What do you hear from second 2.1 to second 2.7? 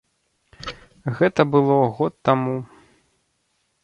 таму.